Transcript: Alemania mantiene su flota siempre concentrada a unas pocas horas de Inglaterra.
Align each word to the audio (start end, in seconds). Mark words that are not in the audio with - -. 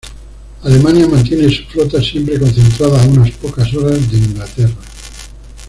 Alemania 0.63 1.07
mantiene 1.07 1.47
su 1.51 1.63
flota 1.65 2.01
siempre 2.01 2.39
concentrada 2.39 3.03
a 3.03 3.05
unas 3.05 3.29
pocas 3.37 3.71
horas 3.75 4.11
de 4.11 4.17
Inglaterra. 4.17 4.73